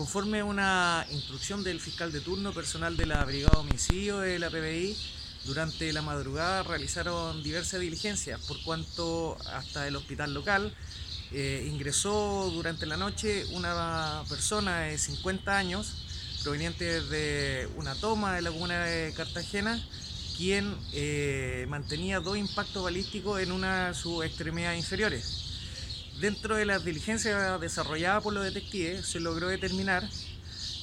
Conforme 0.00 0.40
a 0.40 0.46
una 0.46 1.06
instrucción 1.10 1.62
del 1.62 1.78
fiscal 1.78 2.10
de 2.10 2.22
turno 2.22 2.54
personal 2.54 2.96
de 2.96 3.04
la 3.04 3.22
Brigada 3.26 3.60
de 3.60 3.68
Homicidio 3.68 4.20
de 4.20 4.38
la 4.38 4.48
PBI, 4.48 4.96
durante 5.44 5.92
la 5.92 6.00
madrugada 6.00 6.62
realizaron 6.62 7.42
diversas 7.42 7.80
diligencias, 7.80 8.40
por 8.48 8.62
cuanto 8.62 9.36
hasta 9.52 9.86
el 9.86 9.96
hospital 9.96 10.32
local 10.32 10.74
eh, 11.32 11.68
ingresó 11.70 12.50
durante 12.50 12.86
la 12.86 12.96
noche 12.96 13.44
una 13.52 14.22
persona 14.26 14.80
de 14.84 14.96
50 14.96 15.54
años 15.54 15.92
proveniente 16.44 17.02
de 17.02 17.68
una 17.76 17.94
toma 17.94 18.34
de 18.34 18.40
la 18.40 18.52
comuna 18.52 18.82
de 18.86 19.12
Cartagena, 19.12 19.86
quien 20.34 20.78
eh, 20.94 21.66
mantenía 21.68 22.20
dos 22.20 22.38
impactos 22.38 22.82
balísticos 22.82 23.38
en 23.42 23.52
una 23.52 23.88
de 23.88 23.94
sus 23.94 24.24
extremidades 24.24 24.78
inferiores. 24.78 25.59
Dentro 26.18 26.56
de 26.56 26.66
las 26.66 26.84
diligencias 26.84 27.60
desarrolladas 27.60 28.22
por 28.22 28.32
los 28.32 28.44
detectives 28.44 29.06
se 29.06 29.20
logró 29.20 29.48
determinar 29.48 30.08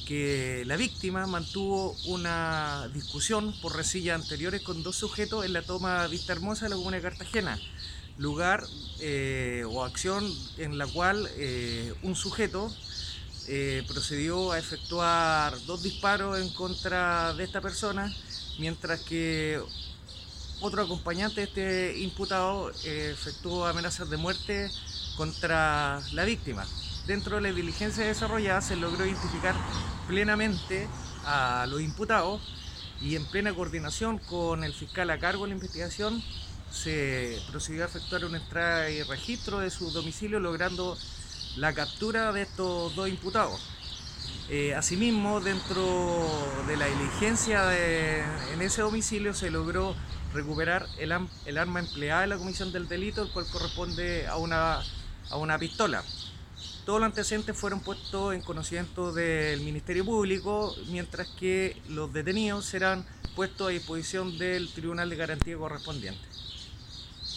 que 0.08 0.64
la 0.64 0.76
víctima 0.76 1.26
mantuvo 1.26 1.94
una 2.06 2.88
discusión 2.94 3.54
por 3.60 3.76
resillas 3.76 4.18
anteriores 4.18 4.62
con 4.62 4.82
dos 4.82 4.96
sujetos 4.96 5.44
en 5.44 5.52
la 5.52 5.60
toma 5.60 6.06
Vista 6.06 6.32
Hermosa 6.32 6.64
de 6.64 6.70
la 6.70 6.76
comuna 6.76 6.96
de 6.96 7.02
Cartagena, 7.02 7.60
lugar 8.16 8.64
eh, 9.00 9.64
o 9.68 9.84
acción 9.84 10.24
en 10.56 10.78
la 10.78 10.86
cual 10.86 11.28
eh, 11.36 11.92
un 12.02 12.16
sujeto 12.16 12.74
eh, 13.48 13.84
procedió 13.86 14.52
a 14.52 14.58
efectuar 14.58 15.54
dos 15.66 15.82
disparos 15.82 16.40
en 16.40 16.48
contra 16.54 17.34
de 17.34 17.44
esta 17.44 17.60
persona, 17.60 18.10
mientras 18.58 19.00
que 19.00 19.60
otro 20.60 20.82
acompañante 20.82 21.42
de 21.42 21.46
este 21.46 21.98
imputado 22.00 22.70
efectuó 22.82 23.66
amenazas 23.66 24.08
de 24.08 24.16
muerte 24.16 24.70
contra 25.18 26.00
la 26.12 26.24
víctima. 26.24 26.64
Dentro 27.06 27.36
de 27.36 27.42
la 27.42 27.52
diligencia 27.52 28.04
desarrollada 28.04 28.62
se 28.62 28.76
logró 28.76 29.04
identificar 29.04 29.54
plenamente 30.06 30.86
a 31.26 31.66
los 31.68 31.82
imputados 31.82 32.40
y 33.02 33.16
en 33.16 33.26
plena 33.26 33.52
coordinación 33.52 34.18
con 34.18 34.62
el 34.62 34.72
fiscal 34.72 35.10
a 35.10 35.18
cargo 35.18 35.42
de 35.42 35.48
la 35.48 35.54
investigación 35.56 36.22
se 36.70 37.40
procedió 37.50 37.82
a 37.82 37.86
efectuar 37.86 38.24
una 38.24 38.38
entrada 38.38 38.90
y 38.90 39.02
registro 39.02 39.58
de 39.58 39.70
su 39.70 39.90
domicilio 39.90 40.38
logrando 40.38 40.96
la 41.56 41.72
captura 41.72 42.32
de 42.32 42.42
estos 42.42 42.94
dos 42.94 43.08
imputados. 43.08 43.60
Eh, 44.50 44.74
asimismo, 44.74 45.40
dentro 45.40 46.26
de 46.66 46.76
la 46.76 46.86
diligencia 46.86 47.64
en 48.52 48.62
ese 48.62 48.82
domicilio 48.82 49.34
se 49.34 49.50
logró 49.50 49.94
recuperar 50.32 50.86
el, 50.98 51.12
el 51.46 51.58
arma 51.58 51.80
empleada 51.80 52.24
en 52.24 52.30
la 52.30 52.38
comisión 52.38 52.70
del 52.70 52.86
delito, 52.86 53.22
el 53.22 53.30
cual 53.30 53.46
corresponde 53.50 54.26
a 54.26 54.36
una 54.36 54.82
a 55.30 55.36
una 55.36 55.58
pistola. 55.58 56.02
Todos 56.84 57.00
los 57.00 57.06
antecedentes 57.06 57.56
fueron 57.56 57.80
puestos 57.80 58.34
en 58.34 58.40
conocimiento 58.40 59.12
del 59.12 59.60
Ministerio 59.60 60.04
Público, 60.04 60.74
mientras 60.88 61.28
que 61.28 61.80
los 61.88 62.12
detenidos 62.12 62.64
serán 62.64 63.04
puestos 63.36 63.68
a 63.68 63.70
disposición 63.70 64.38
del 64.38 64.72
Tribunal 64.72 65.10
de 65.10 65.16
Garantía 65.16 65.56
correspondiente. 65.56 66.20